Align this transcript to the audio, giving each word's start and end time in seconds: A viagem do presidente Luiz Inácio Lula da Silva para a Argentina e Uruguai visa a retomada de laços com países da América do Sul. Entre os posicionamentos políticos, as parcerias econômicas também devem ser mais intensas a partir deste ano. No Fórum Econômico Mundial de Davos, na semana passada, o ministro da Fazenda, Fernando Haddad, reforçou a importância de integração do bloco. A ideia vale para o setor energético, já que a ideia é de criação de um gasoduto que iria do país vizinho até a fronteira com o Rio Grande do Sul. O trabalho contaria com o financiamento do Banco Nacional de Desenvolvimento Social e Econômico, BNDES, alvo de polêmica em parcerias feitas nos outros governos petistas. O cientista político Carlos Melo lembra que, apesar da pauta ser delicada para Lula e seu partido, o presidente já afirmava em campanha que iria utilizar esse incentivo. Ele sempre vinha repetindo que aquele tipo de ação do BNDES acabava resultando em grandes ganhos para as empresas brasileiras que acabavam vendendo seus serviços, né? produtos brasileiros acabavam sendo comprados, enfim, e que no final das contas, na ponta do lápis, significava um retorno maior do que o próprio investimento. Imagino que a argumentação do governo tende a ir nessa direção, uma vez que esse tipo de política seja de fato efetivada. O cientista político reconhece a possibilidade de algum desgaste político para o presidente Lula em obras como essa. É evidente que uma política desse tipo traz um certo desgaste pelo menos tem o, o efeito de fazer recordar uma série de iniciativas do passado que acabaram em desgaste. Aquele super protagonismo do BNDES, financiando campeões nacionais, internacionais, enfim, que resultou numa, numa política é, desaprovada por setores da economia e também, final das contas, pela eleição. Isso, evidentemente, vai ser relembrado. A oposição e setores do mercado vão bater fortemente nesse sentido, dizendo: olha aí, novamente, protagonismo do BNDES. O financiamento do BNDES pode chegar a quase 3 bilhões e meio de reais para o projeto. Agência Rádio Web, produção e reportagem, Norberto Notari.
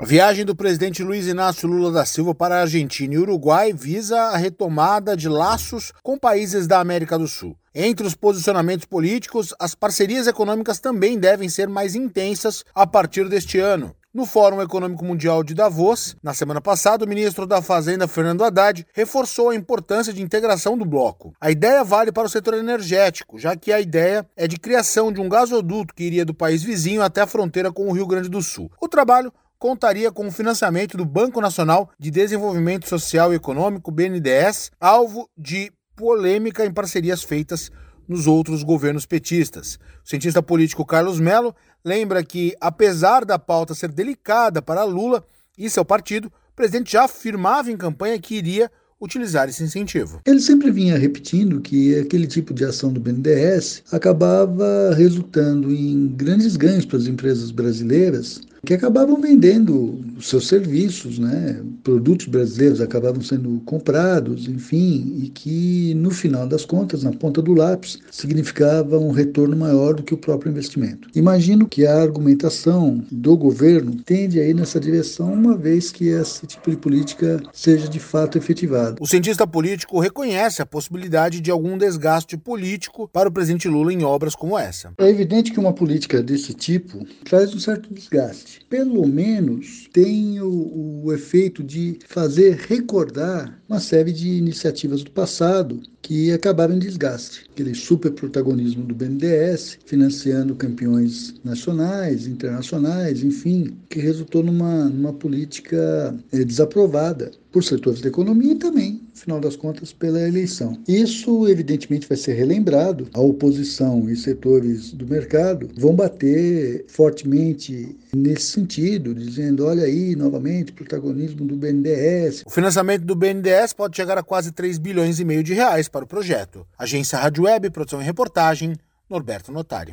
A 0.00 0.04
viagem 0.06 0.46
do 0.46 0.56
presidente 0.56 1.02
Luiz 1.02 1.26
Inácio 1.26 1.68
Lula 1.68 1.92
da 1.92 2.06
Silva 2.06 2.34
para 2.34 2.56
a 2.56 2.60
Argentina 2.62 3.12
e 3.12 3.18
Uruguai 3.18 3.70
visa 3.70 4.18
a 4.18 4.36
retomada 4.38 5.14
de 5.14 5.28
laços 5.28 5.92
com 6.02 6.18
países 6.18 6.66
da 6.66 6.80
América 6.80 7.18
do 7.18 7.28
Sul. 7.28 7.54
Entre 7.74 8.06
os 8.06 8.14
posicionamentos 8.14 8.86
políticos, 8.86 9.52
as 9.60 9.74
parcerias 9.74 10.26
econômicas 10.26 10.80
também 10.80 11.18
devem 11.18 11.50
ser 11.50 11.68
mais 11.68 11.94
intensas 11.94 12.64
a 12.74 12.86
partir 12.86 13.28
deste 13.28 13.58
ano. 13.58 13.94
No 14.12 14.24
Fórum 14.24 14.62
Econômico 14.62 15.04
Mundial 15.04 15.44
de 15.44 15.52
Davos, 15.52 16.16
na 16.22 16.32
semana 16.32 16.62
passada, 16.62 17.04
o 17.04 17.08
ministro 17.08 17.46
da 17.46 17.60
Fazenda, 17.60 18.08
Fernando 18.08 18.42
Haddad, 18.42 18.86
reforçou 18.94 19.50
a 19.50 19.54
importância 19.54 20.14
de 20.14 20.22
integração 20.22 20.78
do 20.78 20.86
bloco. 20.86 21.34
A 21.38 21.50
ideia 21.50 21.84
vale 21.84 22.10
para 22.10 22.26
o 22.26 22.30
setor 22.30 22.54
energético, 22.54 23.38
já 23.38 23.54
que 23.54 23.70
a 23.70 23.78
ideia 23.78 24.26
é 24.34 24.48
de 24.48 24.58
criação 24.58 25.12
de 25.12 25.20
um 25.20 25.28
gasoduto 25.28 25.94
que 25.94 26.04
iria 26.04 26.24
do 26.24 26.32
país 26.32 26.62
vizinho 26.62 27.02
até 27.02 27.20
a 27.20 27.26
fronteira 27.26 27.70
com 27.70 27.86
o 27.86 27.92
Rio 27.92 28.06
Grande 28.06 28.30
do 28.30 28.40
Sul. 28.40 28.72
O 28.80 28.88
trabalho 28.88 29.30
contaria 29.60 30.10
com 30.10 30.26
o 30.26 30.32
financiamento 30.32 30.96
do 30.96 31.04
Banco 31.04 31.38
Nacional 31.38 31.90
de 31.98 32.10
Desenvolvimento 32.10 32.88
Social 32.88 33.30
e 33.30 33.36
Econômico, 33.36 33.92
BNDES, 33.92 34.70
alvo 34.80 35.28
de 35.36 35.70
polêmica 35.94 36.64
em 36.64 36.72
parcerias 36.72 37.22
feitas 37.22 37.70
nos 38.08 38.26
outros 38.26 38.62
governos 38.62 39.04
petistas. 39.04 39.78
O 40.02 40.08
cientista 40.08 40.42
político 40.42 40.84
Carlos 40.86 41.20
Melo 41.20 41.54
lembra 41.84 42.24
que, 42.24 42.54
apesar 42.58 43.22
da 43.22 43.38
pauta 43.38 43.74
ser 43.74 43.92
delicada 43.92 44.62
para 44.62 44.82
Lula 44.82 45.22
e 45.58 45.68
seu 45.68 45.84
partido, 45.84 46.28
o 46.28 46.56
presidente 46.56 46.92
já 46.92 47.04
afirmava 47.04 47.70
em 47.70 47.76
campanha 47.76 48.18
que 48.18 48.36
iria 48.36 48.70
utilizar 48.98 49.46
esse 49.46 49.62
incentivo. 49.62 50.22
Ele 50.26 50.40
sempre 50.40 50.70
vinha 50.70 50.96
repetindo 50.96 51.60
que 51.60 51.98
aquele 51.98 52.26
tipo 52.26 52.54
de 52.54 52.64
ação 52.64 52.90
do 52.90 53.00
BNDES 53.00 53.82
acabava 53.92 54.94
resultando 54.94 55.70
em 55.70 56.08
grandes 56.08 56.56
ganhos 56.56 56.86
para 56.86 56.96
as 56.96 57.06
empresas 57.06 57.50
brasileiras 57.50 58.40
que 58.64 58.74
acabavam 58.74 59.20
vendendo 59.20 59.98
seus 60.20 60.46
serviços, 60.46 61.18
né? 61.18 61.60
produtos 61.82 62.26
brasileiros 62.26 62.80
acabavam 62.80 63.22
sendo 63.22 63.60
comprados, 63.64 64.46
enfim, 64.48 65.20
e 65.22 65.28
que 65.28 65.94
no 65.94 66.10
final 66.10 66.46
das 66.46 66.64
contas, 66.64 67.02
na 67.02 67.12
ponta 67.12 67.40
do 67.40 67.54
lápis, 67.54 67.98
significava 68.10 68.98
um 68.98 69.10
retorno 69.10 69.56
maior 69.56 69.94
do 69.94 70.02
que 70.02 70.14
o 70.14 70.18
próprio 70.18 70.50
investimento. 70.50 71.08
Imagino 71.14 71.66
que 71.66 71.86
a 71.86 72.00
argumentação 72.00 73.02
do 73.10 73.36
governo 73.36 73.96
tende 74.04 74.38
a 74.38 74.46
ir 74.46 74.54
nessa 74.54 74.78
direção, 74.78 75.32
uma 75.32 75.56
vez 75.56 75.90
que 75.90 76.08
esse 76.08 76.46
tipo 76.46 76.70
de 76.70 76.76
política 76.76 77.40
seja 77.52 77.88
de 77.88 77.98
fato 77.98 78.36
efetivada. 78.36 78.96
O 79.00 79.06
cientista 79.06 79.46
político 79.46 80.00
reconhece 80.00 80.60
a 80.60 80.66
possibilidade 80.66 81.40
de 81.40 81.50
algum 81.50 81.78
desgaste 81.78 82.36
político 82.36 83.08
para 83.08 83.28
o 83.28 83.32
presidente 83.32 83.68
Lula 83.68 83.92
em 83.92 84.04
obras 84.04 84.34
como 84.34 84.58
essa. 84.58 84.92
É 84.98 85.08
evidente 85.08 85.50
que 85.50 85.60
uma 85.60 85.72
política 85.72 86.22
desse 86.22 86.52
tipo 86.52 87.06
traz 87.24 87.54
um 87.54 87.58
certo 87.58 87.92
desgaste 87.92 88.49
pelo 88.68 89.06
menos 89.06 89.88
tem 89.92 90.40
o, 90.40 91.02
o 91.04 91.12
efeito 91.12 91.62
de 91.62 91.98
fazer 92.06 92.56
recordar 92.68 93.60
uma 93.68 93.80
série 93.80 94.12
de 94.12 94.28
iniciativas 94.28 95.02
do 95.02 95.10
passado 95.10 95.80
que 96.02 96.32
acabaram 96.32 96.74
em 96.74 96.78
desgaste. 96.78 97.44
Aquele 97.52 97.74
super 97.74 98.10
protagonismo 98.12 98.84
do 98.84 98.94
BNDES, 98.94 99.78
financiando 99.84 100.54
campeões 100.54 101.34
nacionais, 101.44 102.26
internacionais, 102.26 103.22
enfim, 103.22 103.76
que 103.88 104.00
resultou 104.00 104.42
numa, 104.42 104.88
numa 104.88 105.12
política 105.12 106.16
é, 106.32 106.44
desaprovada 106.44 107.30
por 107.52 107.62
setores 107.62 108.00
da 108.00 108.08
economia 108.08 108.52
e 108.52 108.56
também, 108.56 108.99
final 109.20 109.40
das 109.40 109.56
contas, 109.56 109.92
pela 109.92 110.20
eleição. 110.20 110.78
Isso, 110.88 111.48
evidentemente, 111.48 112.08
vai 112.08 112.16
ser 112.16 112.34
relembrado. 112.34 113.08
A 113.12 113.20
oposição 113.20 114.08
e 114.08 114.16
setores 114.16 114.92
do 114.92 115.06
mercado 115.06 115.68
vão 115.76 115.94
bater 115.94 116.84
fortemente 116.88 117.96
nesse 118.14 118.46
sentido, 118.46 119.14
dizendo: 119.14 119.66
olha 119.66 119.84
aí, 119.84 120.16
novamente, 120.16 120.72
protagonismo 120.72 121.46
do 121.46 121.56
BNDES. 121.56 122.42
O 122.46 122.50
financiamento 122.50 123.04
do 123.04 123.14
BNDES 123.14 123.72
pode 123.72 123.96
chegar 123.96 124.18
a 124.18 124.22
quase 124.22 124.52
3 124.52 124.78
bilhões 124.78 125.20
e 125.20 125.24
meio 125.24 125.42
de 125.42 125.54
reais 125.54 125.88
para 125.88 126.04
o 126.04 126.08
projeto. 126.08 126.66
Agência 126.78 127.18
Rádio 127.18 127.44
Web, 127.44 127.70
produção 127.70 128.00
e 128.00 128.04
reportagem, 128.04 128.74
Norberto 129.08 129.52
Notari. 129.52 129.92